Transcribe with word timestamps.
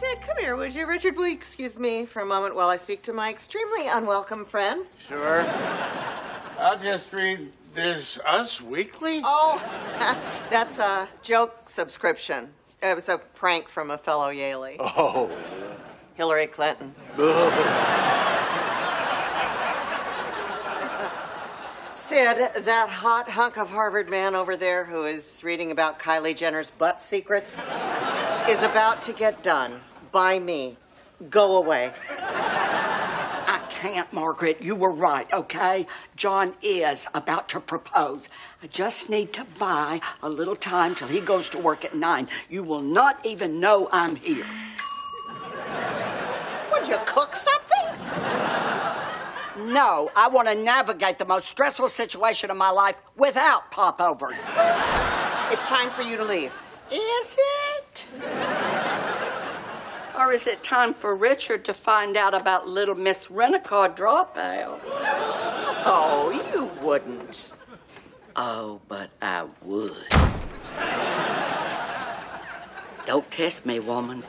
Sid, 0.00 0.22
come 0.22 0.38
here, 0.38 0.56
would 0.56 0.74
you? 0.74 0.86
Richard, 0.86 1.14
will 1.14 1.26
you 1.28 1.34
excuse 1.34 1.78
me 1.78 2.06
for 2.06 2.22
a 2.22 2.24
moment 2.24 2.54
while 2.54 2.70
I 2.70 2.76
speak 2.76 3.02
to 3.02 3.12
my 3.12 3.28
extremely 3.28 3.86
unwelcome 3.86 4.46
friend? 4.46 4.86
Sure. 5.06 5.44
I'll 6.58 6.78
just 6.78 7.12
read 7.12 7.52
this 7.74 8.18
Us 8.24 8.62
Weekly. 8.62 9.20
Oh, 9.22 9.60
that's 10.50 10.78
a 10.78 11.06
joke 11.20 11.68
subscription. 11.68 12.48
It 12.82 12.94
was 12.96 13.10
a 13.10 13.18
prank 13.18 13.68
from 13.68 13.90
a 13.90 13.98
fellow 13.98 14.30
Yaley, 14.32 14.76
Oh. 14.80 15.30
Hillary 16.14 16.46
Clinton. 16.46 16.94
Sid, 21.94 22.38
that 22.64 22.88
hot 22.88 23.28
hunk 23.28 23.58
of 23.58 23.68
Harvard 23.68 24.08
man 24.08 24.34
over 24.34 24.56
there 24.56 24.86
who 24.86 25.04
is 25.04 25.44
reading 25.44 25.70
about 25.72 25.98
Kylie 25.98 26.34
Jenner's 26.34 26.70
butt 26.70 27.02
secrets 27.02 27.60
is 28.48 28.62
about 28.62 29.02
to 29.02 29.12
get 29.12 29.42
done 29.42 29.78
by 30.12 30.38
me. 30.38 30.76
Go 31.28 31.56
away. 31.56 31.92
I 32.08 33.60
can't, 33.68 34.12
Margaret. 34.12 34.62
You 34.62 34.74
were 34.76 34.92
right, 34.92 35.30
okay? 35.32 35.86
John 36.16 36.54
is 36.62 37.06
about 37.14 37.48
to 37.50 37.60
propose. 37.60 38.28
I 38.62 38.66
just 38.66 39.10
need 39.10 39.32
to 39.34 39.44
buy 39.58 40.00
a 40.22 40.28
little 40.28 40.56
time 40.56 40.94
till 40.94 41.08
he 41.08 41.20
goes 41.20 41.50
to 41.50 41.58
work 41.58 41.84
at 41.84 41.94
nine. 41.94 42.28
You 42.48 42.62
will 42.62 42.82
not 42.82 43.24
even 43.24 43.60
know 43.60 43.88
I'm 43.92 44.16
here. 44.16 44.46
Would 46.72 46.88
you 46.88 46.98
cook 47.06 47.34
something? 47.34 47.60
No, 49.66 50.10
I 50.16 50.28
want 50.28 50.48
to 50.48 50.54
navigate 50.54 51.18
the 51.18 51.26
most 51.26 51.48
stressful 51.48 51.90
situation 51.90 52.50
of 52.50 52.56
my 52.56 52.70
life 52.70 52.98
without 53.16 53.70
popovers. 53.70 54.38
It's 55.50 55.66
time 55.66 55.90
for 55.90 56.02
you 56.02 56.16
to 56.16 56.24
leave. 56.24 56.52
Is 56.90 57.36
it? 57.38 58.06
Is 60.32 60.46
it 60.46 60.62
time 60.62 60.94
for 60.94 61.16
Richard 61.16 61.64
to 61.64 61.74
find 61.74 62.16
out 62.16 62.34
about 62.34 62.68
little 62.68 62.94
Miss 62.94 63.26
Renicar 63.26 63.96
dropout? 63.96 64.80
Oh, 65.84 66.30
you 66.54 66.70
wouldn't. 66.80 67.50
Oh, 68.36 68.80
but 68.86 69.10
I 69.20 69.46
would. 69.62 70.06
Don't 73.06 73.28
test 73.32 73.66
me, 73.66 73.80
woman. 73.80 74.22